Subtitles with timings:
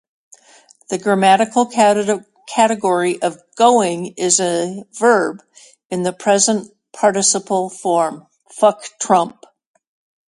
[0.89, 5.43] The grammatical category of "going" is a verb,
[5.91, 8.25] in the present participle form.